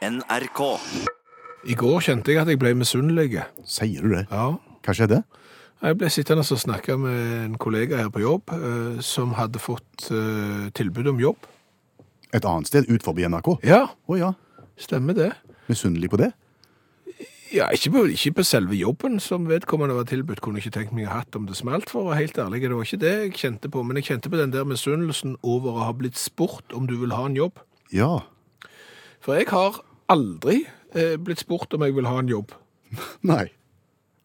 [0.00, 0.60] NRK.
[1.68, 3.42] I går kjente jeg at jeg ble misunnelig.
[3.68, 4.24] Sier du det?
[4.30, 4.54] Ja.
[4.80, 5.18] Hva skjedde?
[5.80, 10.08] Jeg ble sittende og snakke med en kollega her på jobb eh, som hadde fått
[10.12, 11.48] eh, tilbud om jobb.
[12.32, 13.58] Et annet sted ut forbi NRK?
[13.66, 14.30] Ja, Å ja.
[14.80, 15.34] stemmer det.
[15.68, 16.30] Misunnelig på det?
[17.52, 21.08] Ja, ikke på, ikke på selve jobben som vedkommende var tilbudt, kunne ikke tenkt meg
[21.08, 22.62] å ha hatt om det smalt, for å være helt ærlig.
[22.62, 25.74] Det var ikke det jeg kjente på, men jeg kjente på den der misunnelsen over
[25.76, 27.58] å ha blitt spurt om du vil ha en jobb.
[27.92, 28.20] Ja.
[29.20, 29.80] For jeg har
[30.10, 30.60] aldri
[30.94, 32.52] eh, blitt spurt om jeg vil ha en jobb.
[33.32, 33.46] Nei.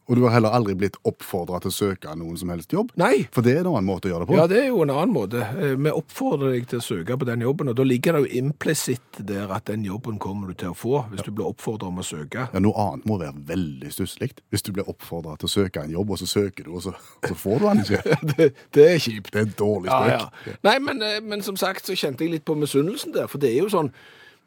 [0.05, 2.91] Og du har heller aldri blitt oppfordra til å søke noen som helst jobb?
[3.01, 3.23] Nei.
[3.33, 4.35] For det er en annen måte å gjøre det på.
[4.37, 5.39] Ja, det er jo en annen måte.
[5.57, 8.43] Eh, Vi oppfordrer deg til å søke på den jobben, og da ligger det jo
[8.43, 12.03] implisitt der at den jobben kommer du til å få hvis du blir oppfordret om
[12.03, 12.45] å søke.
[12.53, 14.29] Ja, Noe annet må være veldig stusslig.
[14.53, 16.93] Hvis du blir oppfordra til å søke en jobb, og så søker du, og så,
[16.93, 18.19] og så får du den ikke.
[18.35, 19.31] Det, det er kjipt.
[19.33, 20.45] Det er en dårlig Ja, spøk.
[20.53, 20.59] ja.
[20.69, 23.55] Nei, men, eh, men som sagt så kjente jeg litt på misunnelsen der, for det
[23.55, 23.89] er jo sånn,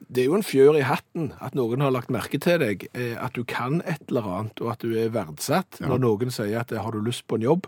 [0.08, 3.16] det er jo en fjør i hatten at noen har lagt merke til deg, eh,
[3.18, 6.72] at du kan et eller annet, og at du er verdsatt når noen sier at
[6.72, 7.66] eh, har du lyst på en jobb?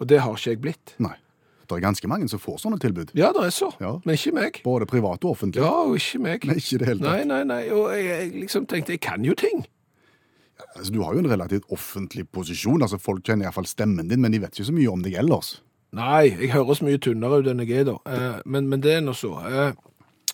[0.00, 0.94] Og det har ikke jeg blitt.
[0.98, 1.14] Nei.
[1.66, 3.08] Det er ganske mange som får sånne tilbud.
[3.18, 3.96] Ja, det er så, Ja.
[4.06, 4.60] men ikke meg.
[4.62, 5.62] Både privat og offentlig.
[5.64, 6.44] Ja, og ikke meg.
[6.46, 7.26] Nei, ikke det hele Nei, tatt.
[7.32, 9.64] nei, nei, og jeg, jeg liksom tenkte, jeg kan jo ting.
[10.76, 12.82] Altså, du har jo en relativt offentlig posisjon.
[12.86, 15.56] altså Folk kjenner iallfall stemmen din, men de vet ikke så mye om deg ellers.
[15.96, 19.04] Nei, jeg høres mye tynnere ut enn jeg er da, eh, men, men det er
[19.04, 19.34] nå så.
[19.50, 19.72] Eh,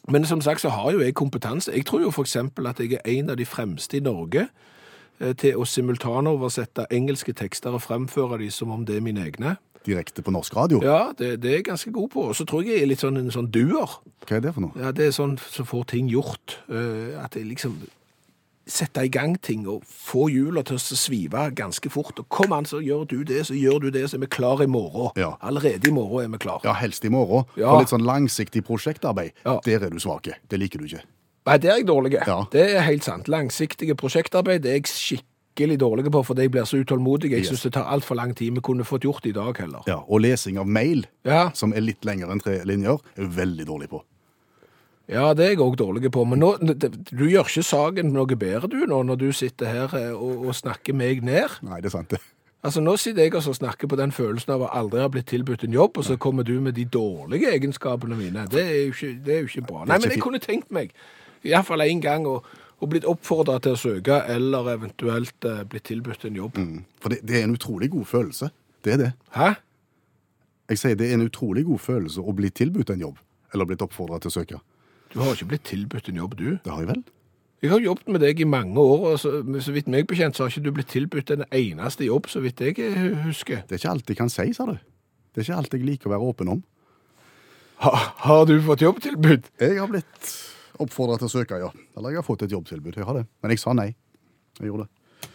[0.08, 1.72] men som sagt så har jo jeg kompetanse.
[1.72, 4.48] Jeg tror jo for eksempel at jeg er en av de fremste i Norge
[5.20, 9.56] eh, til å simultanoversette engelske tekster og fremføre de som om det er mine egne.
[9.86, 10.78] Direkte på norsk radio.
[10.84, 12.20] Ja, det, det er jeg ganske god på.
[12.30, 13.97] Og så tror jeg jeg er litt sånn en sånn duer.
[14.28, 14.77] Hva er det for noe?
[14.78, 16.58] Ja, det er sånn som får ting gjort.
[16.70, 17.80] eh, At jeg liksom
[18.67, 22.19] setter i gang ting og få hjula til å svive ganske fort.
[22.19, 24.63] Og kom an, så gjør du det, så gjør du det, så er vi klar
[24.63, 25.11] i morgen.
[25.17, 25.33] Ja.
[25.43, 26.61] Allerede i morgen er vi klar.
[26.65, 27.45] Ja, helst i morgen.
[27.57, 27.71] Ja.
[27.73, 29.61] For litt sånn langsiktig prosjektarbeid, Ja.
[29.65, 30.35] der er du svake.
[30.49, 31.03] Det liker du ikke.
[31.47, 32.13] Nei, det er jeg dårlig.
[32.27, 32.45] Ja.
[32.53, 33.27] Det er helt sant.
[33.27, 37.31] Langsiktige prosjektarbeid det er jeg skikkelig dårlig på, fordi jeg blir så utålmodig.
[37.33, 37.49] Jeg Yes.
[37.49, 38.55] synes det tar altfor lang tid.
[38.55, 39.83] Vi kunne fått gjort det i dag heller.
[39.89, 43.67] Ja, Og lesing av mail, Ja, som er litt lengre enn tre linjer, er veldig
[43.67, 44.03] dårlig på.
[45.11, 46.24] Ja det er jeg òg dårlig på.
[46.29, 50.13] Men nå, du gjør ikke saken noe bedre, du, nå, når du sitter her eh,
[50.13, 51.58] og, og snakker meg ned.
[51.67, 52.23] Nei, det er sant, det.
[52.63, 55.64] Altså, Nå sitter jeg og snakker på den følelsen av å aldri ha blitt tilbudt
[55.67, 58.45] en jobb, og så kommer du med de dårlige egenskapene mine.
[58.51, 59.83] Det er jo ikke, det er jo ikke bra.
[59.91, 60.92] Nei, men jeg kunne tenkt meg,
[61.42, 62.39] iallfall én gang, å,
[62.79, 66.62] og blitt oppfordra til å søke, eller eventuelt eh, blitt tilbudt en jobb.
[67.02, 68.52] For det, det er en utrolig god følelse.
[68.86, 69.11] Det er det.
[69.35, 69.51] Hæ?
[70.70, 73.18] Jeg sier det er en utrolig god følelse å bli tilbudt en jobb,
[73.55, 74.62] eller blitt oppfordra til å søke.
[75.12, 76.46] Du har ikke blitt tilbudt en jobb, du.
[76.64, 77.02] Det har jeg vel?
[77.62, 80.42] Jeg har jobbet med deg i mange år, og så, så vidt meg bekjent så
[80.42, 83.61] har ikke du blitt tilbudt en eneste jobb, så vidt jeg eh, husker.
[83.68, 84.74] Det er ikke alt jeg kan si, sa du.
[85.33, 86.64] Det er ikke alt jeg liker å være åpen om.
[87.84, 87.92] Ha,
[88.24, 89.46] har du fått jobbtilbud?
[89.62, 90.33] Jeg har blitt
[90.83, 91.70] oppfordra til å søke, ja.
[91.96, 92.96] Eller jeg har fått et jobbtilbud.
[92.98, 93.24] Jeg har det.
[93.42, 93.92] Men jeg sa nei.
[94.58, 95.30] Jeg gjorde det.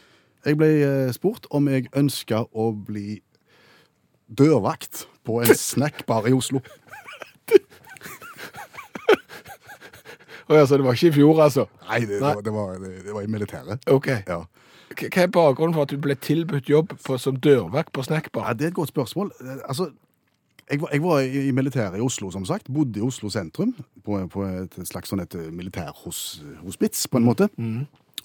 [0.48, 3.22] Jeg ble eh, spurt om jeg ønska å bli
[4.28, 6.62] dørvakt på en snackbar i Oslo.
[10.48, 11.68] Å ja, så det var ikke i fjor, altså?
[11.90, 12.34] Nei, det, Nei.
[12.44, 13.88] det, var, det, var, det var i militæret.
[13.92, 14.08] Ok.
[14.28, 14.42] Ja.
[14.98, 18.48] Hva er bakgrunnen for at du ble tilbudt jobb på, som dørvakt på snackbar?
[18.48, 19.34] ja, Det er et godt spørsmål.
[19.44, 19.90] Eh, Altså,
[20.70, 22.68] jeg var, jeg var i militæret i Oslo, som sagt.
[22.74, 27.48] Bodde i Oslo sentrum, på, på et slags sånn et militærhospits, på en måte.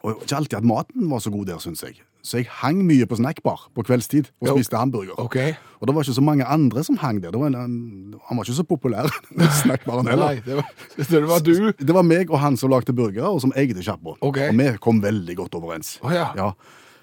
[0.03, 2.01] Og ikke alltid at maten var så god der, syns jeg.
[2.23, 5.17] Så jeg hang mye på snackbar på kveldstid og spiste hamburger.
[5.19, 5.57] Okay.
[5.81, 7.33] Og det var ikke så mange andre som hang der.
[7.35, 9.09] Det var en, han var ikke så populær,
[9.63, 10.37] snackbaren heller.
[10.37, 10.69] Nei, det var,
[11.11, 11.55] det var du.
[11.83, 14.15] Det var meg og han som lagde burgere, og som eide sjappa.
[14.23, 14.53] Okay.
[14.53, 15.97] Og vi kom veldig godt overens.
[16.07, 16.29] Oh, ja.
[16.39, 16.53] Ja.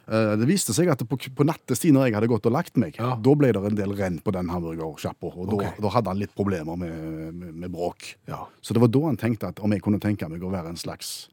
[0.10, 3.12] Det viste seg at på, på nattestid, når jeg hadde gått og lagt meg, Ja.
[3.22, 5.30] da ble det en del renn på den hamburgersjappa.
[5.36, 5.82] Og da, Ok.
[5.84, 6.96] da hadde han litt problemer med,
[7.36, 8.16] med, med bråk.
[8.32, 8.46] Ja.
[8.64, 10.80] Så det var da han tenkte at om jeg kunne tenke meg å være en
[10.82, 11.28] slags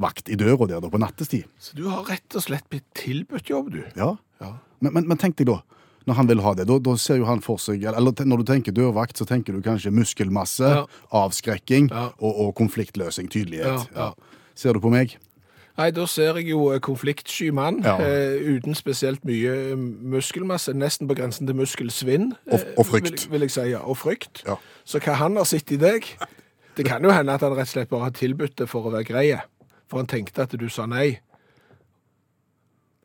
[0.00, 1.44] vakt i døra der da på nattestid.
[1.58, 3.82] Så du har rett og slett blitt tilbudt jobb, du.
[3.96, 4.16] Ja.
[4.40, 4.52] Ja.
[4.80, 5.60] Men, men, men tenk deg da,
[6.06, 8.44] når han vil ha det, da, da ser jo han for seg Eller når du
[8.50, 10.82] tenker dørvakt, så tenker du kanskje muskelmasse, Ja.
[11.16, 12.10] avskrekking Ja.
[12.18, 13.86] og, og konfliktløsing, tydelighet.
[14.54, 15.16] Ser du på meg?
[15.74, 19.80] Nei, da ser jeg jo eh, konfliktsky mann, eh, uten spesielt mye eh,
[20.14, 22.28] muskelmasse, nesten på grensen til muskelsvinn.
[22.46, 23.24] Og- eh, og frykt.
[23.24, 23.80] Vil, vil jeg si, ja.
[23.82, 24.44] Og frykt.
[24.86, 26.06] Så hva han har sett i deg,
[26.76, 28.92] det kan jo hende at han rett og slett bare har tilbudt det for å
[28.94, 29.40] være greie.
[29.94, 31.20] For han tenkte at du sa nei.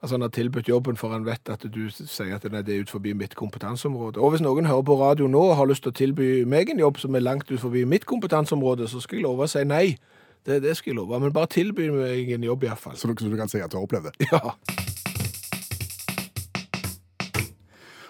[0.01, 2.81] Altså han har tilbudt jobben for han vet at du sier at nei, det er
[2.81, 4.17] ut forbi mitt kompetanseområde.
[4.17, 6.81] Og hvis noen hører på radio nå og har lyst til å tilby meg en
[6.81, 9.99] jobb som er langt ut forbi mitt kompetanseområde, så skal jeg love å si nei.
[10.49, 11.21] Det, det skal jeg love.
[11.21, 12.97] Men bare tilby meg en jobb iallfall.
[12.97, 14.31] Så så du kan si at du har opplevd det.
[14.33, 14.55] Ja.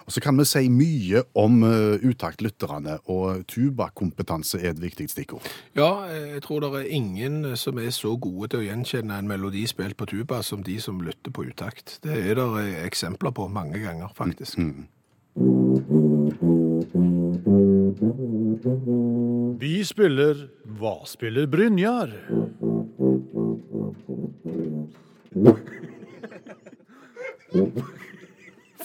[0.09, 5.45] Og så kan vi si mye om uh, utaktlytterne, og tubakompetanse er et viktig stikkord.
[5.77, 9.29] Ja, eh, jeg tror det er ingen som er så gode til å gjenkjenne en
[9.29, 11.99] melodi spilt på tuba som de som lytter på utakt.
[12.01, 14.57] Det er det eh, eksempler på mange ganger, faktisk.
[19.61, 20.49] Vi spiller
[20.81, 22.17] Hva spiller Brynjar?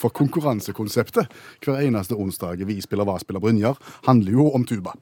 [0.05, 1.33] For konkurransekonseptet
[1.65, 4.93] hver eneste onsdag Vi spiller hva spiller Brynjar handler jo om tuba.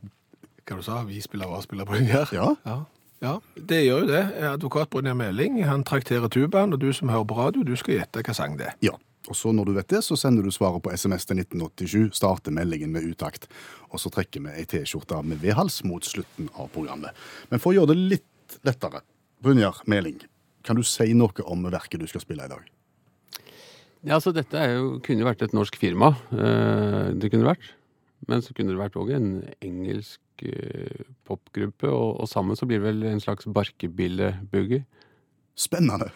[0.62, 2.30] Hva du sa Vi spiller hva spiller Brynjar?
[2.30, 2.52] Ja.
[2.64, 2.82] ja.
[3.22, 4.22] Ja, det gjør jo det.
[4.48, 8.22] Advokat Brynjar Meling han trakterer tubaen, og du som hører på radio, du skal gjette
[8.26, 8.74] hva sang det er.
[8.82, 8.96] Ja.
[9.30, 12.54] Og så når du vet det, så sender du svaret på SMS til 1987, starter
[12.54, 13.46] meldingen med utakt,
[13.94, 17.14] og så trekker vi ei T-skjorte med V-hals mot slutten av programmet.
[17.52, 19.04] Men for å gjøre det litt lettere,
[19.38, 20.18] Brynjar Meling,
[20.66, 22.66] kan du si noe om verket du skal spille i dag?
[24.02, 26.12] Ja, altså Dette er jo, kunne jo vært et norsk firma.
[26.34, 27.70] eh, det kunne vært.
[28.28, 29.28] Men så kunne det vært òg en
[29.62, 34.84] engelsk eh, popgruppe, og, og sammen så blir det vel en slags barkebille-boogie.
[35.58, 36.10] Spennende.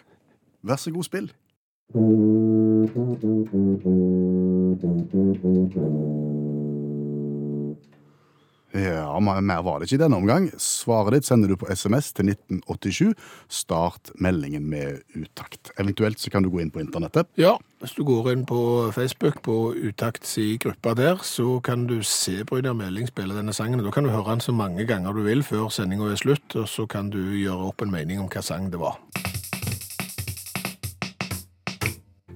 [0.66, 1.30] Vær så god, spill.
[8.76, 10.50] Ja, mer var det ikke i denne omgang.
[10.60, 13.14] Svaret ditt sender du på SMS til 1987.
[13.48, 15.72] Start meldingen med utakt.
[15.80, 17.30] Eventuelt så kan du gå inn på internettet.
[17.40, 22.00] Ja, hvis du går inn på Facebook, på Utakts i gruppa der, så kan du
[22.02, 23.84] se Brynjar Meling spille denne sangen.
[23.84, 26.68] Da kan du høre den så mange ganger du vil før sendinga er slutt, og
[26.68, 29.00] så kan du gjøre opp en mening om hva sang det var.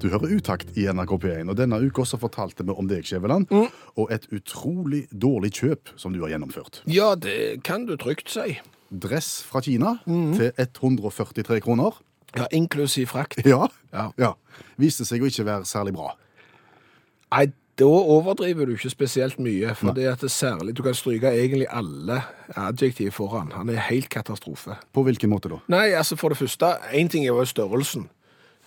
[0.01, 3.51] Du hører Utakt i NRK P1, og denne uka så fortalte vi om deg, Skjæveland,
[3.53, 6.81] og et utrolig dårlig kjøp som du har gjennomført.
[6.89, 8.57] Ja, det kan du trygt si.
[8.91, 11.99] Dress fra Kina til 143 kroner.
[12.37, 13.43] Ja, Inklusiv frakt.
[13.45, 14.11] Ja, Ja.
[14.19, 14.33] ja.
[14.79, 16.15] Viste seg å ikke være særlig bra.
[17.35, 17.51] Nei,
[17.81, 21.67] da overdriver du ikke spesielt mye, for det at det særlig, du kan stryke egentlig
[21.71, 22.23] alle
[22.57, 23.53] adjektiv foran.
[23.57, 24.77] Han er helt katastrofe.
[24.95, 25.61] På hvilken måte da?
[25.73, 28.09] Nei, altså for det første, en ting er jo størrelsen.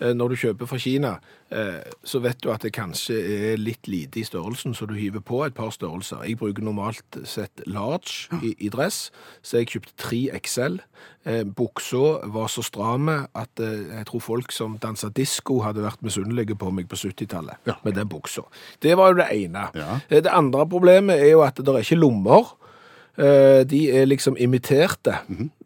[0.01, 1.12] Eh, Når du kjøper fra Kina,
[1.51, 3.13] eh, så vet du at det kanskje
[3.54, 6.24] er litt lite i størrelsen, så du hiver på et par størrelser.
[6.25, 9.12] Jeg bruker normalt sett large i, i dress,
[9.44, 10.80] så jeg kjøpte 3 XL.
[11.25, 16.57] Eh, Buksa var så stramme at jeg tror folk som dansa disko hadde vært misunnelige
[16.57, 17.78] på meg på 70-tallet Ja.
[17.86, 18.42] med den buksa.
[18.81, 19.69] Det var jo det ene.
[19.75, 20.00] Ja.
[20.10, 22.56] Det andre problemet er jo at det er ikke lommer.
[23.18, 25.13] Eh, De er liksom imiterte.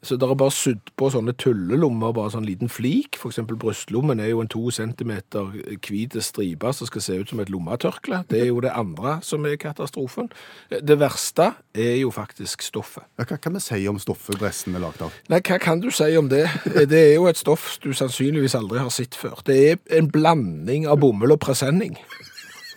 [0.04, 3.16] Så det er bare sydd på sånne tullelommer, bare sånn liten flik.
[3.20, 5.48] For eksempel brystlommen er jo en to centimeter
[5.88, 8.26] hvite stripe som skal se ut som et lommetørkle.
[8.30, 10.30] Det er jo det andre som er katastrofen.
[10.72, 13.04] Eh, Det verste er jo faktisk stoffet.
[13.18, 15.12] Ja, Hva kan vi si om stoffet dressen er lagd av?
[15.30, 16.46] Nei, hva kan du si om det?
[16.76, 19.42] Eh, Det er jo et stoff du sannsynligvis aldri har sett før.
[19.46, 21.96] Det er en blanding av bomull og presenning,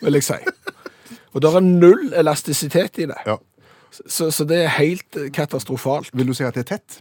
[0.00, 0.34] vil jeg si.
[1.34, 3.14] Og det er null elastisitet i det.
[3.26, 3.36] Ja.
[3.90, 6.10] Så, så det er helt katastrofalt.
[6.14, 7.00] Vil du si at det er tett?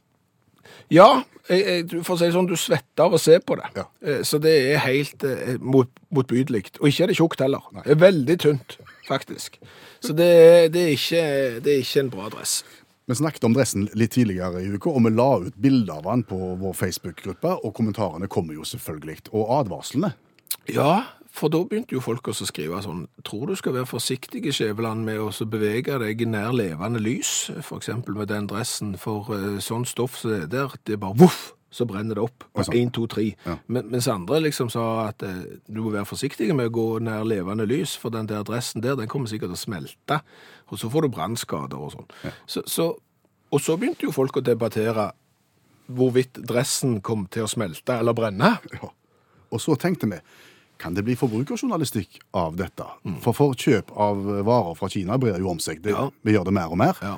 [0.89, 3.67] Ja, jeg, jeg, for å si det sånn, du svetter av å se på det.
[3.77, 3.85] Ja.
[4.01, 6.63] Eh, Så det er helt eh, mot, motbydelig.
[6.81, 7.65] Og ikke er det tjukt heller.
[7.83, 8.77] Det er veldig tynt,
[9.07, 9.59] faktisk.
[10.01, 10.29] Så det,
[10.73, 11.23] det, er ikke,
[11.65, 12.59] det er ikke en bra dress.
[13.09, 16.25] Vi snakket om dressen litt tidligere i uka, og vi la ut bilder av den
[16.29, 19.23] på vår Facebook-gruppe, og kommentarene kommer jo selvfølgelig.
[19.33, 20.11] Og advarslene.
[20.73, 20.93] Ja,
[21.29, 24.53] for da begynte jo folk også å skrive sånn Tror du skal være forsiktig i
[24.55, 29.61] Skjæveland med å bevege deg nær levende lys, for eksempel med den dressen, for eh,
[29.63, 32.47] sånn stoff som det er der, det er bare voff, så brenner det opp.
[32.73, 33.29] Én, to, tre.
[33.29, 33.57] 1, 2, 3.
[33.69, 37.27] Men, mens andre liksom sa at eh, du må være forsiktig med å gå nær
[37.29, 40.19] levende lys, for den der dressen der, den kommer sikkert til å smelte,
[40.69, 42.11] og så får du brannskader og sånn.
[42.49, 42.91] Så, så,
[43.53, 45.11] og så begynte jo folk å debattere
[45.89, 48.57] hvorvidt dressen kom til å smelte eller brenne.
[48.75, 48.91] Ja.
[49.49, 50.19] Og så tenkte vi,
[50.79, 52.85] kan det bli forbrukerjournalistikk av dette?
[53.23, 55.81] For for kjøp av varer fra Kina brer jo om seg.
[55.83, 56.09] Det, Ja.
[56.23, 56.99] Vi gjør det mer og mer.
[57.03, 57.17] Ja.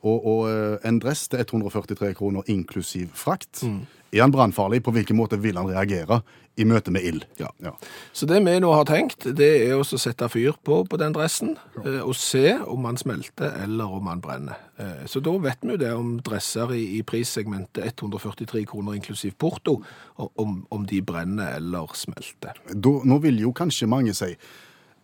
[0.00, 3.64] Og, og eh, en dress til 143 kroner inklusiv frakt.
[4.12, 4.82] Er han brannfarlig?
[4.82, 6.20] På hvilken måte vil han reagere
[6.58, 7.26] i møte med ild?
[7.38, 7.48] Ja.
[7.62, 7.72] Ja.
[8.12, 11.54] Så det vi nå har tenkt, det er å sette fyr på, på den dressen,
[11.78, 12.00] ja.
[12.02, 14.58] og se om han smelter eller om han brenner.
[14.82, 19.36] Eh, Så da vet vi jo det om dresser i, i prissegmentet 143 kroner inklusiv
[19.38, 19.78] porto,
[20.16, 22.58] om, om de brenner eller smelter.
[22.74, 24.34] Da, nå vil jo kanskje mange si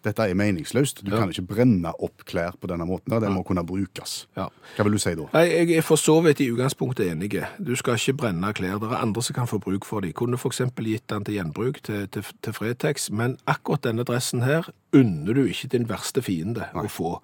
[0.06, 1.02] dette er meningsløst.
[1.04, 1.18] Du Ja.
[1.20, 3.12] kan ikke brenne opp klær på denne måten.
[3.20, 4.26] Det må kunne brukes.
[4.36, 4.48] Ja.
[4.76, 5.26] Hva vil du si da?
[5.34, 7.34] Nei, jeg er for så vidt i utgangspunktet enig.
[7.62, 8.78] Du skal ikke brenne klær.
[8.80, 10.12] Det er andre som kan få bruk for dem.
[10.12, 10.62] Kunne f.eks.
[10.76, 15.44] gitt den til gjenbruk til, til, til Fretex, men akkurat denne dressen her, unner du
[15.44, 17.20] ikke din verste fiende å få.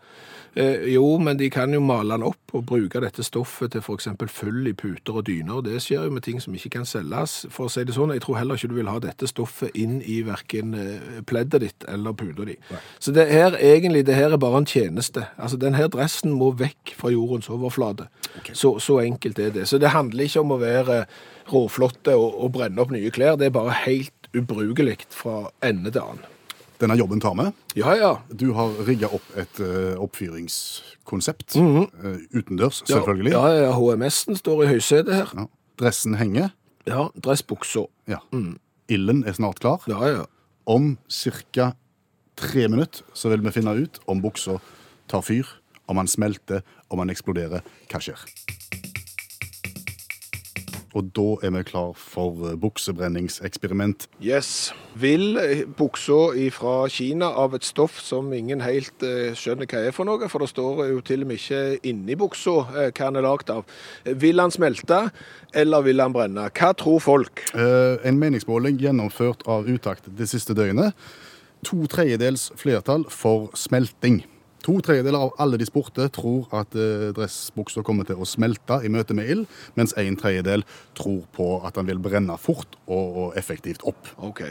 [0.55, 4.11] Eh, jo, men de kan jo male den opp og bruke dette stoffet til f.eks.
[4.29, 5.63] fyll i puter og dyner.
[5.65, 7.47] Det skjer jo med ting som ikke kan selges.
[7.53, 10.01] For å si det sånn, jeg tror heller ikke du vil ha dette stoffet inn
[10.05, 12.59] i verken eh, pleddet ditt eller puta di.
[13.01, 15.25] Så det her, egentlig, det her er bare en tjeneste.
[15.39, 18.11] Altså, den her dressen må vekk fra jordens overflate.
[18.53, 19.69] Så, så enkelt er det.
[19.71, 21.05] Så det handler ikke om å være
[21.53, 23.41] råflotte og, og brenne opp nye klær.
[23.41, 26.32] Det er bare helt ubrukelig fra ende til annen.
[26.83, 27.45] Denne jobben tar vi.
[27.79, 28.11] Ja, ja.
[28.35, 31.55] Du har rigga opp et uh, oppfyringskonsept.
[31.55, 33.33] eh, utendørs, selvfølgelig.
[33.37, 35.31] Ja, ja, ja, HMS-en står i høysetet her.
[35.39, 35.47] Ja.
[35.79, 36.51] Dressen henger.
[36.89, 37.87] Ja, dressbuksa.
[38.11, 38.19] Ja.
[38.91, 39.87] Ilden er snart klar.
[39.87, 40.27] Ja, ja.
[40.67, 40.97] Om
[41.55, 41.73] ca.
[42.37, 44.59] tre minutter så vil vi finne ut om buksa
[45.07, 45.47] tar fyr,
[45.87, 47.63] om han smelter, om han eksploderer.
[47.93, 48.27] Hva skjer?
[50.99, 54.07] Og da er vi klar for eh, buksebrenningseksperiment.
[54.23, 54.73] Yes.
[55.01, 59.97] Vil eh, buksa fra Kina av et stoff som ingen helt eh, skjønner hva er
[59.97, 63.27] for noe, for det står jo til og med ikke inni buksa hva den er
[63.27, 63.65] lagd av.
[64.05, 65.07] Vil han smelte,
[65.55, 66.49] eller vil han brenne?
[66.53, 67.45] Hva tror folk?
[67.55, 70.97] En meningsmåling gjennomført av Utakt det siste døgnet.
[71.69, 74.23] To tredjedels flertall for smelting.
[74.63, 78.91] To tredjedeler av alle de spurte tror at eh, dressbuksa kommer til å smelte i
[78.93, 80.63] møte med ild, mens en tredjedel
[80.99, 84.13] tror på at den vil brenne fort og, effektivt opp.
[84.23, 84.45] OK.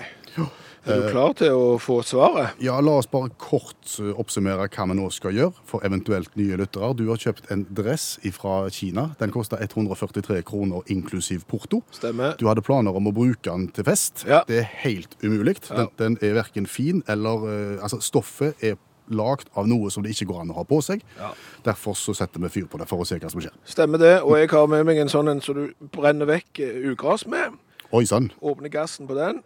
[0.82, 2.58] Er du klar til å få svaret?
[2.63, 6.58] Ja, La oss bare kort eh, oppsummere hva vi nå skal gjøre for eventuelt nye
[6.60, 6.91] lyttere.
[6.98, 9.12] Du har kjøpt en dress fra Kina.
[9.22, 11.84] Den koster 143 kroner inklusiv porto.
[11.94, 12.34] Stemmer.
[12.39, 14.25] Du hadde planer om å bruke den til fest.
[14.27, 14.41] Ja.
[14.50, 15.60] Det er helt umulig.
[15.70, 18.75] Den, den er verken fin eller eh, Altså, stoffet er
[19.10, 21.01] lagd av noe som det ikke går an å ha på seg.
[21.17, 21.31] Ja.
[21.65, 23.53] Derfor så setter vi fyr på det for å se hva som skjer.
[23.65, 24.22] Stemmer det.
[24.24, 27.58] Og jeg har med meg en sånn en som du brenner vekk eh, ugras med.
[27.91, 28.31] Oi sann.
[28.41, 29.41] Åpner gassen på den.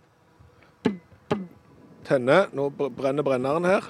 [2.05, 2.47] Tenner.
[2.53, 3.87] Nå brenner brenneren her.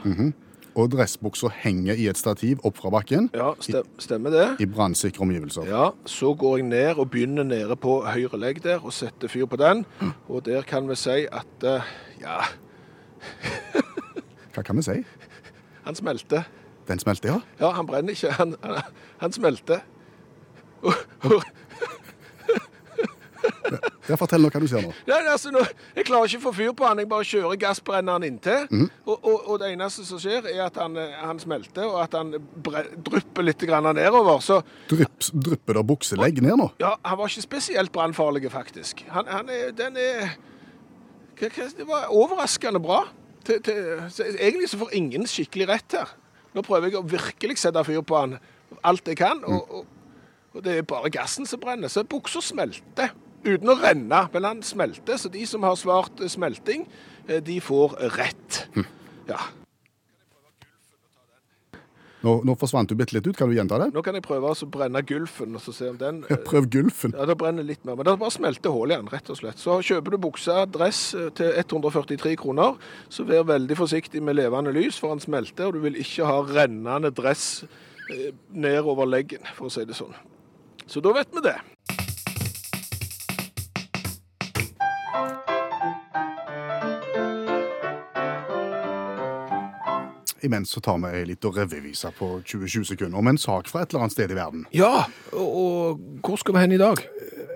[0.75, 3.53] Og dressbuksa henger i et stativ opp fra bakken Ja,
[3.99, 4.47] stemmer det.
[4.59, 5.67] i brannsikre omgivelser.
[5.71, 9.45] Ja, Så går jeg ned og begynner nede på høyre legg der og setter fyr
[9.47, 9.85] på den.
[10.27, 11.81] Og der kan vi si at eh,
[12.21, 12.41] ja,
[14.55, 14.97] Hva kan vi si?
[15.85, 16.47] Han smelter.
[16.87, 17.39] Den smelter, ja.
[17.59, 18.31] Ja, han brenner ikke.
[18.37, 18.81] Han, han,
[19.21, 19.85] han smelter.
[24.05, 24.17] Ja.
[24.19, 24.91] Fortell nå hva du ser nå.
[25.09, 25.61] ja, altså, nå,
[25.97, 28.67] jeg klarer ikke å få fyr på han, jeg bare kjører gassbrenneren inntil.
[29.05, 32.17] Og, og, og det eneste som skjer, er at han, eh, han smelter, og at
[32.17, 34.41] han bre, drypper litt grann nedover.
[34.45, 34.59] Så
[34.91, 36.69] Drypp, drypper det bukselegg ned nå?
[36.81, 39.05] ja, han var ikke spesielt brannfarlig, faktisk.
[39.15, 40.35] Han, han er, den er
[41.35, 43.03] hva, hva, Det var overraskende bra.
[43.45, 46.13] Til, til, så egentlig så får ingen skikkelig rett her.
[46.55, 48.37] Nå prøver jeg å virkelig sette fyr på han
[48.85, 49.85] alt jeg kan, og, og,
[50.55, 51.91] og det er bare gassen som brenner.
[51.91, 53.13] Så buksa smelter.
[53.45, 55.19] Uten å renne, men han smelter.
[55.21, 56.87] Så de som har svart smelting,
[57.27, 58.63] eh, de får rett.
[59.29, 59.43] Ja.
[62.25, 63.35] Nå, nå forsvant du bitte litt ut.
[63.37, 63.91] Kan du gjenta det?
[63.93, 67.13] Nå kan jeg prøve å brenne gulfen, og så se om den Prøv gulfen.
[67.13, 69.61] Ja, det brenner litt mer, men det bare smelter hull i den, rett og slett.
[69.61, 72.79] Så kjøper du bukse, dress eh, til 143 kroner,
[73.13, 76.41] så vær veldig forsiktig med levende lys, for han smelter, og du vil ikke ha
[76.49, 77.45] rennende dress
[78.09, 80.17] eh, nedover leggen, for å si det sånn.
[80.89, 81.59] Så da vet vi det.
[90.43, 93.93] Imens så tar vi ei lita revyvise på 20-20 sekunder om en sak fra et
[93.93, 94.65] eller annet sted i verden.
[94.75, 97.01] Ja, og, og hvor skal vi hen i dag?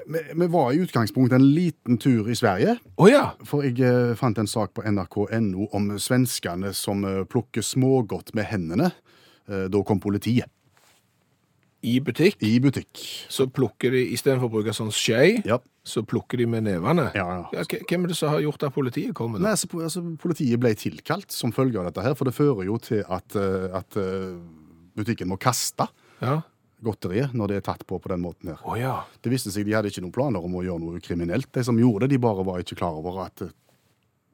[0.10, 2.78] Vi, vi var i utgangspunktet en liten tur i Sverige.
[2.98, 7.62] Oh, ja, For jeg eh, fant en sak på nrk.no om svenskene som eh, plukker
[7.66, 8.90] smågodt med hendene.
[9.50, 10.50] Eh, da kom politiet
[11.80, 13.00] i butikk, i butikk.
[13.32, 15.60] så plukker de, i stedet for å bruke sånn skje, Ja.
[15.90, 17.08] Så plukker de med nevene.
[17.18, 17.42] Ja, ja.
[17.58, 19.42] Ja, hvem er det som har gjort at politiet kommer?
[19.44, 23.02] Nei, altså, politiet ble tilkalt som følge av dette her, for det fører jo til
[23.08, 24.38] at, eh, at eh,
[25.00, 25.90] butikken må kaste
[26.22, 26.40] Ja.
[26.84, 28.62] godteriet når det er tatt på på den måten her.
[28.64, 29.02] Oh, ja.
[29.22, 31.50] Det viste seg de hadde ikke noen planer om å gjøre noe kriminelt.
[31.52, 33.52] De som gjorde det, de bare var ikke klar over at eh,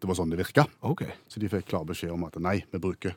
[0.02, 0.68] det var sånn det virka.
[0.86, 1.16] Okay.
[1.32, 3.16] Så de fikk klar beskjed om at nei, vi bruker,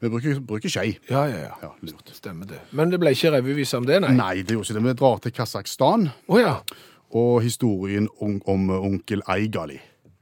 [0.00, 0.92] vi bruker, bruker skei.
[1.08, 1.54] Ja, ja, ja.
[1.64, 2.12] Ja, lurt.
[2.14, 2.60] Stemmer det.
[2.76, 4.12] Men det ble ikke revyvise om det, nei?
[4.18, 4.84] Nei, det gjorde ikke det.
[4.86, 6.58] Vi drar til Kasakhstan Oh, ja.
[7.10, 9.80] Og historien om, om onkel Eigali.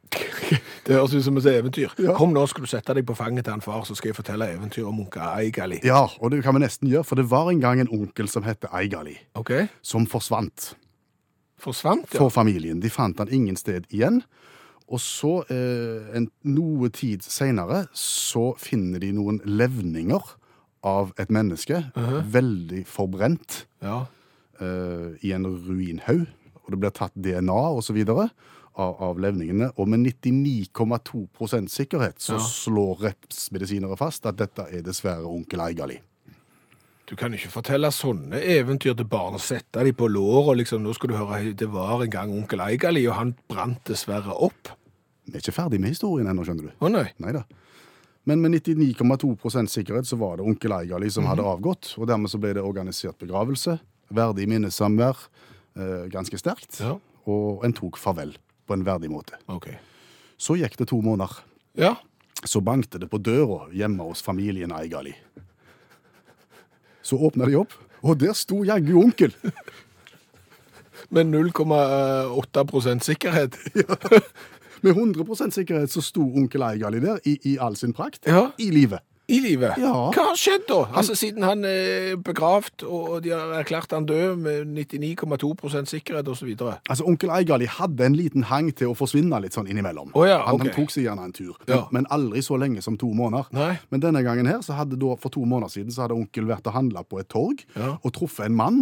[0.86, 1.92] Det høres ut som et eventyr.
[2.00, 2.14] Ja.
[2.16, 4.48] Kom nå, skal du sette deg på fanget til han far, så skal jeg fortelle
[4.54, 5.82] eventyr om onkel Eigali.
[5.84, 8.46] Ja, og det kan vi nesten gjøre, for det var en gang en onkel som
[8.48, 9.68] het Eigali, okay.
[9.82, 10.72] som forsvant
[11.58, 12.20] Forsvant, ja.
[12.20, 12.78] for familien.
[12.78, 14.20] De fant han ingen sted igjen.
[14.88, 20.30] Og så, eh, en, noe tid senere, så finner de noen levninger
[20.86, 21.82] av et menneske,
[22.30, 24.04] veldig forbrent, ja.
[24.62, 26.28] eh, i en ruinhaug.
[26.68, 27.60] Og det blir tatt DNA
[27.96, 28.28] videre
[28.78, 32.38] av, av levningene, og med 99,2% sikkerhet så Ja.
[32.44, 35.98] slår rettsmedisinere fast at dette er dessverre onkel Eigali.
[37.08, 40.82] Du kan ikke fortelle sånne eventyr til barn og sette dem på lår og liksom,
[40.84, 44.68] nå skal du høre, det var en gang onkel Eigali, og han brant dessverre opp.
[45.24, 46.70] Vi er ikke ferdig med historien ennå, skjønner du.
[46.84, 47.06] Å nei.
[47.18, 47.44] Neida.
[48.26, 51.28] Men med 99,2% sikkerhet så var det onkel Eigali som Mhm.
[51.30, 53.80] hadde avgått, og dermed så ble det organisert begravelse,
[54.12, 55.16] verdig minnesamvær,
[56.12, 56.96] ganske sterkt, Ja,
[57.28, 59.36] og en tok farvel på en verdig måte.
[59.48, 59.76] Okay.
[60.38, 61.42] Så gikk det to måneder.
[61.78, 61.96] Ja,
[62.46, 65.10] Så bankte det på døra hjemme hos familien Eigali.
[67.02, 67.72] Så åpna de opp,
[68.02, 69.34] og der sto jaggu onkel.
[71.10, 73.58] med 0,8% sikkerhet.
[74.82, 78.22] Med 100% sikkerhet så sto onkel Eigali der i, i all sin prakt.
[78.26, 78.50] Ja.
[78.62, 79.02] I livet.
[79.28, 79.76] I livet.
[79.76, 79.92] Ja.
[80.14, 80.78] Hva har skjedd da?
[80.96, 86.54] Altså Siden han er begravd, og de har erklært han død med 99,2% sikkerhet osv.
[86.88, 90.14] Altså, Onkel Eigali hadde en liten hang til å forsvinne litt sånn innimellom.
[90.16, 90.64] Oh, ja, han, ok.
[90.64, 91.82] han tok seg gjerne en tur, Ja.
[91.92, 93.52] men, men aldri så lenge som to måneder.
[93.52, 93.74] Nei.
[93.92, 96.66] Men denne gangen her, så hadde da, for to måneder siden så hadde onkel vært
[96.72, 98.80] og handla på et torg og truffet en mann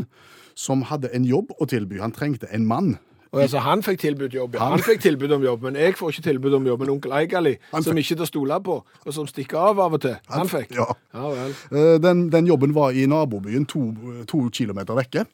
[0.55, 1.99] som hadde en jobb å tilby.
[2.01, 2.95] Han trengte en mann.
[3.33, 4.69] Og altså, Han fikk tilbud jobb, ja.
[4.71, 6.85] Han fikk tilbud om jobb, men jeg får ikke tilbud om jobb.
[6.85, 9.99] Men onkel Eigali, som ikke er til å stole på, og som stikker av av
[9.99, 10.73] og til, han fikk.
[10.79, 10.87] Ja.
[11.17, 11.57] Ja vel.
[11.73, 13.89] Eh, Den, den jobben var i nabobyen to,
[14.31, 15.27] to kilometer vekke.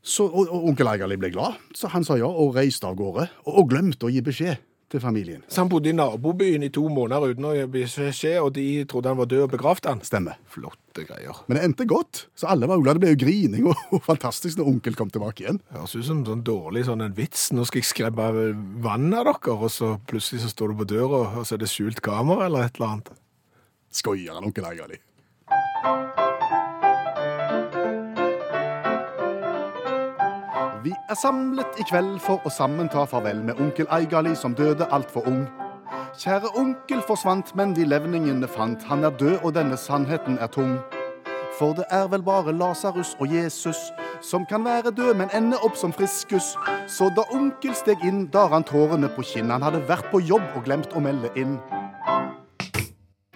[0.00, 3.26] Så, og, og onkel Eigali ble glad, så han sa ja og reiste av gårde.
[3.44, 4.56] Og, og glemte å gi beskjed
[4.90, 5.42] til familien.
[5.48, 9.12] Så han bodde i nabobyen i to måneder uten å gi beskjed, og de trodde
[9.12, 10.02] han var død og begravd han.
[10.06, 10.40] Stemmer.
[10.50, 11.42] Flotte greier.
[11.46, 12.98] Men det endte godt, så alle var glad.
[12.98, 15.60] Det ble jo grining og, og fantastisk når onkel kom tilbake igjen.
[15.74, 17.48] Høres ut som sånn dårlig sånn en vits.
[17.54, 18.30] Nå skal jeg skremme
[18.82, 21.70] vann av dere, og så plutselig så står du på døra, og så er det
[21.70, 23.14] skjult kamera eller et eller annet.
[23.90, 25.00] Skoier han onkel Eigali.
[30.84, 34.86] Vi er samlet i kveld for å sammen ta farvel med onkel Eigali som døde
[34.96, 35.42] altfor ung.
[36.16, 38.86] Kjære onkel forsvant, men de levningene fant.
[38.88, 40.78] Han er død, og denne sannheten er tung.
[41.58, 43.90] For det er vel bare Lasarus og Jesus
[44.24, 46.54] som kan være død, men ende opp som friskus.
[46.88, 49.52] Så da onkel steg inn, dar han tårene på kinn.
[49.52, 51.58] Han hadde vært på jobb og glemt å melde inn.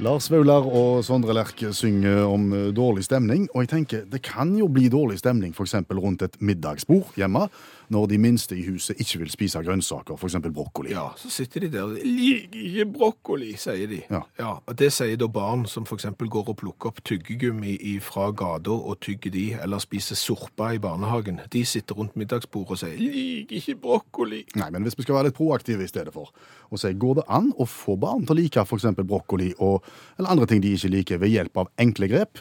[0.02, 4.50] Lars Vaular og Sondre Lerche synger om eh, dårlig stemning, og jeg tenker det kan
[4.58, 5.76] jo bli dårlig stemning f.eks.
[5.94, 7.44] rundt et middagsbord hjemme,
[7.88, 10.36] når de minste i huset ikke vil spise grønnsaker, f.eks.
[10.54, 10.92] brokkoli.
[10.94, 11.94] Ja, så sitter de der.
[12.04, 14.00] 'Liker ikke brokkoli', sier de.
[14.10, 14.22] Ja.
[14.66, 16.06] og Det sier da barn som f.eks.
[16.18, 21.40] går og plukker opp tyggegummi fra gata og tygger de, eller spiser sorpa i barnehagen.
[21.52, 24.44] De sitter rundt middagsbordet og sier 'liker ikke brokkoli'.
[24.56, 26.30] Nei, men hvis vi skal være litt proaktive i stedet for,
[26.70, 28.86] og si går det an å få barn til å like f.eks.
[29.04, 29.84] brokkoli og,
[30.18, 32.38] eller andre ting de ikke liker, ved hjelp av enkle grep?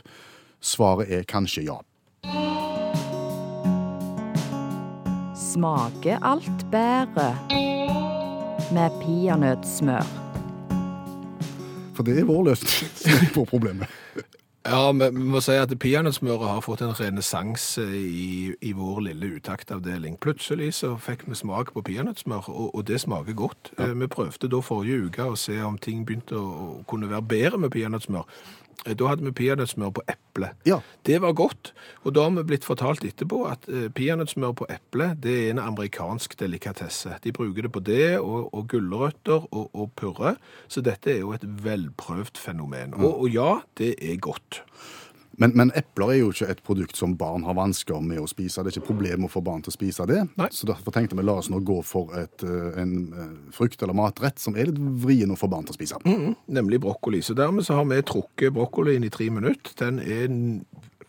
[0.63, 1.81] Svaret er kanskje ja.
[5.53, 7.35] Smaker alt bedre
[8.73, 10.07] med peanøttsmør.
[11.93, 13.91] For det er vår løsning på problemet.
[14.65, 20.17] Ja, vi må si at peanøttsmøret har fått en renessanse i, i vår lille utaktavdeling.
[20.23, 23.73] Plutselig så fikk vi smak på peanøttsmør, og, og det smaker godt.
[23.77, 23.91] Ja.
[23.93, 26.47] Vi prøvde da forrige uke å se om ting begynte å,
[26.79, 28.25] å kunne være bedre med peanøttsmør.
[28.85, 30.49] Eh, Da hadde vi peanøttsmør på eple.
[30.65, 30.79] Ja.
[31.05, 35.11] Det var godt, og da har vi blitt fortalt etterpå at eh, peanøttsmør på eple
[35.23, 37.17] det er en amerikansk delikatesse.
[37.23, 40.35] De bruker det på det, og, og gulrøtter og, og purre,
[40.67, 42.93] så dette er jo et velprøvd fenomen.
[42.99, 44.63] Og, og ja, det er godt.
[45.41, 48.61] Men, men epler er jo ikke et produkt som barn har vansker med å spise.
[48.63, 50.19] Det er ikke problem å få barn til å spise det.
[50.37, 50.49] Nei.
[50.53, 53.97] Så derfor tenkte vi la oss nå gå for et, eh, en eh, frukt eller
[53.97, 55.97] matrett som er litt vrien å få barn til å spise.
[56.05, 57.23] Mhm, nemlig brokkoli.
[57.25, 59.73] Så dermed så har vi trukket brokkolien i tre minutter.
[59.81, 60.29] Den er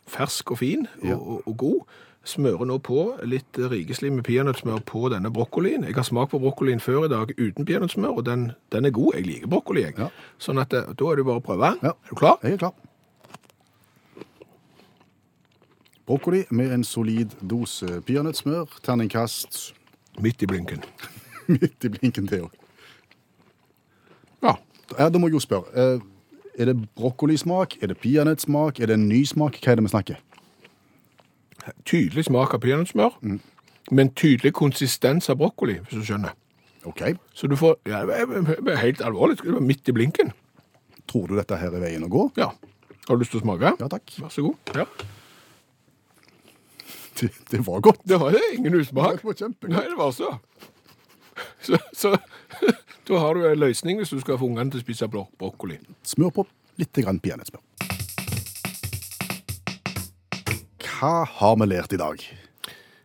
[0.08, 1.16] fersk og fin og, Ja.
[1.16, 1.80] og, og god.
[2.24, 5.84] Smører nå på litt rikeslim med peanøttsmør på denne brokkolien.
[5.84, 9.12] Jeg har smakt på brokkolien før i dag uten peanøttsmør, og den, den er god.
[9.18, 9.98] Jeg liker brokkoli, jeg.
[10.00, 10.08] Ja.
[10.40, 11.74] Sånn at da er det bare å prøve.
[11.84, 11.92] Ja.
[11.92, 12.38] Er du klar?
[12.42, 12.72] Jeg er klar.
[16.06, 18.66] Brokkoli med en solid dose peanøttsmør.
[18.84, 19.74] Terningkast
[20.22, 20.82] Midt i blinken.
[21.50, 22.44] midt i blinken til.
[24.44, 24.52] Ja.
[24.98, 25.64] Ja, da må jeg jo spørre.
[25.74, 26.00] eh,
[26.58, 27.74] Er det brokkolismak?
[27.82, 28.78] Er det peanøttsmak?
[28.80, 29.56] Er det en ny smak?
[29.64, 30.20] Hva er det vi snakker?
[31.88, 33.16] Tydelig smak av peanøttsmør,
[33.90, 36.34] men tydelig konsistens av brokkoli, hvis du skjønner.
[36.84, 37.00] OK.
[37.34, 39.38] Så du får ja, det helt alvorlig.
[39.42, 40.30] Det midt i blinken.
[41.08, 42.26] Tror du dette her er veien å gå?
[42.36, 42.50] Ja.
[43.08, 43.72] Har du lyst til å smake?
[43.80, 44.14] Ja takk.
[44.20, 44.74] Vær så god.
[44.76, 44.84] Ja.
[47.20, 48.00] Det, det var godt.
[48.04, 48.42] Det var det.
[48.56, 49.20] Ingen usmak.
[49.20, 49.76] Det var kjempegodt.
[49.76, 50.32] Nei, det var så.
[51.62, 52.16] Så, så
[53.08, 55.78] da har du en løsning hvis du skal få ungene til å spise bro- brokkoli.
[56.06, 56.46] Smør på
[56.80, 57.62] litt peanøttsmør.
[60.94, 62.26] Hva har vi lært i dag?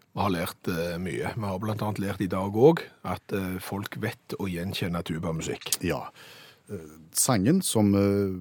[0.09, 1.31] Vi har lært uh, mye.
[1.35, 5.73] Vi har annet lært i dag òg at uh, folk vet å gjenkjenne tubamusikk.
[5.85, 6.05] Ja.
[6.69, 7.91] Uh, Sangen som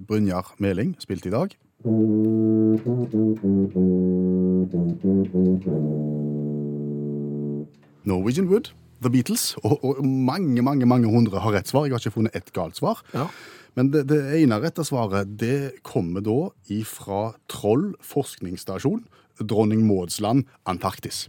[0.08, 1.56] Brynjar Meling spilte i dag
[8.04, 11.86] Norwegian Wood, The Beatles, og, og mange, mange mange hundre har rett svar.
[11.86, 12.98] Jeg har ikke funnet ett galt svar.
[13.14, 13.28] Ja.
[13.78, 19.06] Men det, det ene rette svaret det kommer da ifra Troll forskningsstasjon,
[19.38, 21.28] Dronning Mauds land, Antarktis.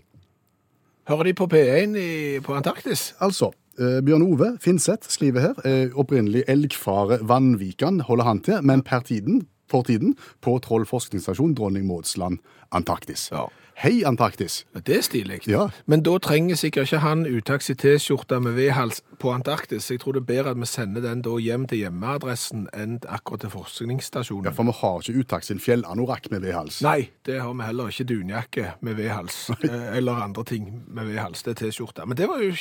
[1.06, 3.12] Hører de på P1 i, på Antarktis?
[3.22, 8.82] Altså, eh, Bjørn Ove Finseth skriver her, eh, opprinnelig Elgfare Vannvikan holder han til, men
[8.82, 12.40] per tiden, for tiden, på Troll forskningsstasjon, Dronning Mauds land,
[12.72, 13.30] Antarktis.
[13.32, 13.48] Ja.
[13.80, 14.66] Hei, Antarktis!
[14.76, 15.38] Det er stilig.
[15.48, 15.70] Ja.
[15.88, 19.88] Men da trenger sikkert ikke han utaksi T-skjorte med V-hals på Antarktis.
[19.92, 23.46] Jeg tror det er bedre at vi sender den da hjem til hjemmeadressen enn akkurat
[23.46, 24.50] til forskningsstasjonen.
[24.50, 26.82] Ja, for vi har ikke uttakt sin fjellanorakk med V-hals.
[26.84, 29.38] Nei, det har vi heller ikke dunjakke med V-hals.
[29.64, 31.46] eh, Eller andre ting med V-hals.
[31.48, 32.04] Det er T-skjorte.
[32.06, 32.52] Men det var jo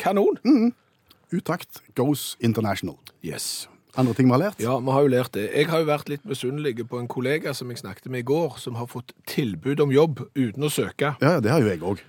[0.00, 0.40] kanon!
[0.40, 0.72] kanon.
[1.36, 2.96] Utakt goes international.
[3.22, 3.68] Yes.
[3.98, 4.60] Andre ting vi har lært?
[4.62, 5.48] Ja, vi har jo lært det.
[5.54, 8.58] Jeg har jo vært litt misunnelig på en kollega som jeg snakket med i går,
[8.62, 11.16] som har fått tilbud om jobb uten å søke.
[11.22, 12.02] Ja, ja, det har jo jeg òg.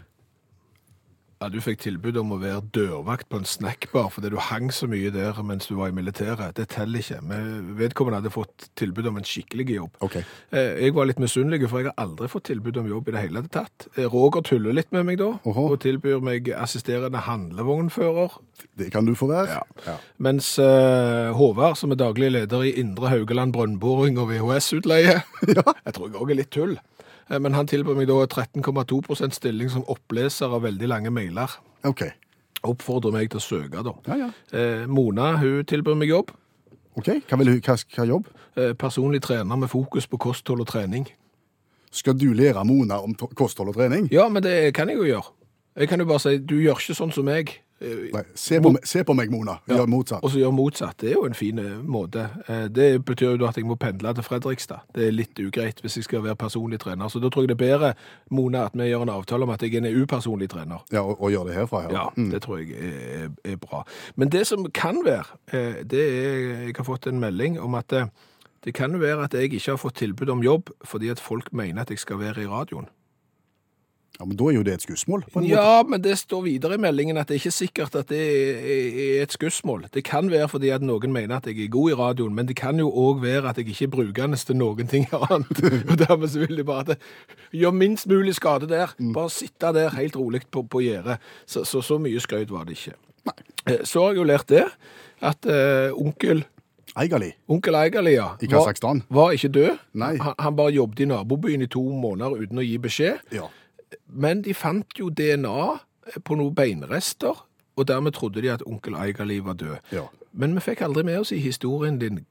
[1.42, 4.86] Ja, Du fikk tilbud om å være dørvakt på en snackbar fordi du hang så
[4.90, 6.54] mye der mens du var i militæret.
[6.60, 7.18] Det teller ikke.
[7.26, 9.98] Men vedkommende hadde fått tilbud om en skikkelig jobb.
[10.06, 10.20] Ok.
[10.22, 13.24] Eh, Jeg var litt misunnelig, for jeg har aldri fått tilbud om jobb i det
[13.26, 13.88] hele tatt.
[13.98, 15.66] Eh, Roger tuller litt med meg da, Oho.
[15.74, 18.38] og tilbyr meg assisterende handlevognfører.
[18.78, 19.64] Det kan du få være.
[19.88, 19.98] Ja.
[20.22, 25.18] Mens uh, Håvard, som er daglig leder i Indre Haugeland brønnboring og VHS-utleie,
[25.50, 26.78] jeg tror jeg også er litt tull,
[27.30, 31.54] men han tilbød meg da 13,2% stilling som oppleser av veldig lange mailer.
[31.88, 32.04] Ok.
[32.68, 33.94] Oppfordrer meg til å søke da.
[34.08, 34.30] Ja, ja.
[34.54, 36.32] Eh, Mona, hun tilbød meg jobb.
[37.00, 38.28] Ok, Hva vil hva, hva jobb?
[38.60, 41.08] Eh, personlig trener med fokus på kosthold og trening.
[41.92, 44.10] Skal du lære Mona om kosthold og trening?
[44.12, 45.32] Ja, men det kan jeg jo gjøre.
[45.80, 47.54] Jeg kan jo bare si, du gjør ikke sånn som meg.
[47.82, 49.56] Eh, Nei, se på, meg, se på meg, Mona.
[49.67, 50.24] Gjør motsatt.
[50.24, 50.98] Og så gjør motsatt.
[51.02, 52.28] Det er jo en fin eh, måte.
[52.48, 54.84] Eh, Det betyr jo at jeg må pendle til Fredrikstad.
[54.94, 57.10] Det er litt ugreit hvis jeg skal være personlig trener.
[57.10, 57.94] Så da tror jeg det er bedre,
[58.30, 60.84] Mona, at vi gjør en avtale om at jeg er en upersonlig trener.
[60.94, 61.84] Ja, og, og gjør det herfra.
[61.91, 62.30] Ja, Mm.
[62.32, 63.84] det tror jeg er, er bra.
[64.15, 65.24] Men det som kan være,
[65.84, 67.89] det er Jeg har fått en melding om at
[68.63, 71.82] det kan være at jeg ikke har fått tilbud om jobb fordi at folk mener
[71.82, 72.86] at jeg skal være i radioen.
[74.19, 75.24] Ja, Men da er jo det et skussmål.
[75.47, 79.24] Ja, men det står videre i meldingen at det er ikke sikkert at det er
[79.24, 79.88] et skussmål.
[79.93, 82.56] Det kan være fordi at noen mener at jeg er god i radioen, men det
[82.60, 85.63] kan jo òg være at jeg ikke er brukende til noen ting annet.
[85.89, 88.93] Og dermed så vil de bare at det gjør minst mulig skade der.
[89.13, 91.17] Bare sitte der helt rolig på, på gjerdet.
[91.45, 92.97] Så, så så mye skrøyt var det ikke.
[93.26, 93.38] Nei.
[93.86, 94.65] Så har jeg jo lært det,
[95.21, 96.43] at uh, onkel
[97.00, 97.30] Eigali.
[97.47, 99.78] Onkel Eigali, ja, I var, var ikke død.
[99.95, 100.17] Nei.
[100.19, 103.21] Han, han bare jobbet i nabobyen i to måneder uten å gi beskjed.
[103.32, 103.47] Ja.
[104.08, 105.68] Men de fant jo DNA
[106.26, 109.78] på noen beinrester, og dermed trodde de at onkel Aigali var død.
[109.92, 110.08] ja.
[110.34, 112.22] Men vi fikk aldri med oss i historien din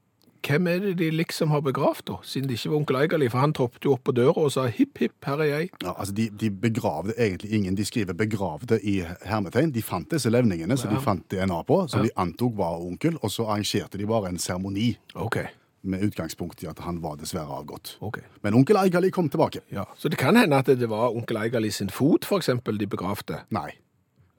[0.47, 2.15] hvem er det de liksom har begravd, da?
[2.25, 4.67] Siden det ikke var onkel Eigali, for han troppet jo opp på døra og sa
[4.73, 5.71] hipp, hipp, her er jeg.
[5.83, 7.77] Ja, altså de, de begravde egentlig ingen.
[7.77, 9.75] De skriver 'begravde' i hermetegn.
[9.75, 13.31] De fant disse levningene som de fant DNA på, som de antok var onkel, og
[13.31, 15.37] så arrangerte de bare en seremoni OK.
[15.83, 17.97] Med utgangspunkt i at han var dessverre avgått.
[18.01, 18.23] Okay.
[18.43, 19.61] Men onkel Eigali kom tilbake.
[19.73, 22.87] Ja, Så det kan hende at det var onkel Eigali sin fot, for eksempel, de
[22.87, 23.41] begravde.
[23.51, 23.71] Nei.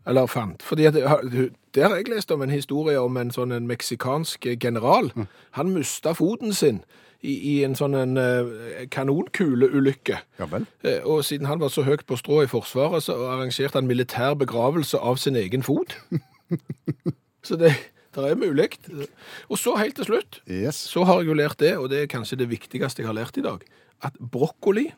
[0.08, 0.64] Eller fant.
[0.64, 0.94] Fordi at,
[1.76, 5.12] Der har jeg lest om en historie om en sånn en meksikansk general.
[5.52, 6.82] Han mista foten sin
[7.22, 10.18] i, i en sånn en eh, kanonkuleulykke.
[10.40, 10.66] Ja vel.
[10.84, 14.34] Eh, Og siden han var så høyt på strå i Forsvaret, så arrangerte han militær
[14.34, 15.98] begravelse av sin egen fot.
[17.48, 17.76] så det,
[18.16, 18.70] det er mulig.
[19.50, 20.76] Og så helt til slutt, Yes.
[20.76, 23.38] så har jeg jo lært det, og det er kanskje det viktigste jeg har lært
[23.38, 23.62] i dag,
[24.04, 24.90] at brokkoli,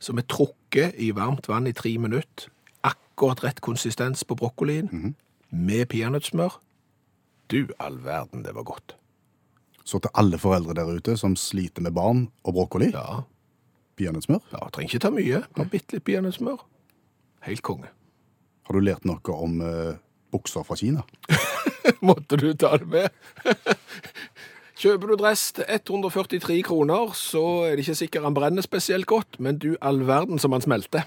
[0.00, 2.48] som er trukket i varmt vann i tre minutter,
[2.84, 5.14] akkurat rett konsistens på brokkolien,
[5.50, 6.58] med peanøttsmør,
[7.50, 8.96] du all verden, det var godt.
[9.84, 13.20] Så til alle foreldre der ute som sliter med barn og brokkoli, Ja,
[13.96, 16.64] peanøttsmør, ja trenger ikke ta mye, bare bitte litt peanøttsmør.
[17.46, 17.86] Helt konge.
[18.64, 19.94] har du lært noe om uh,
[20.32, 21.02] bukser fra Kina?
[22.08, 23.08] Måtte du ta det med?
[24.84, 29.38] Kjøper du dress til 143 kroner, så er det ikke sikkert han brenner spesielt godt,
[29.38, 31.06] men du all verden som han smelter.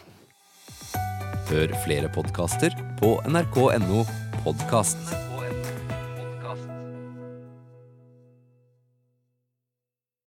[1.52, 4.04] Hør flere podkaster på nrk.no
[4.44, 5.27] podkast.